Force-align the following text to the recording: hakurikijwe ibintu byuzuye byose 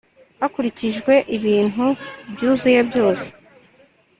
hakurikijwe 0.39 1.13
ibintu 1.37 1.85
byuzuye 2.33 2.79
byose 2.89 3.27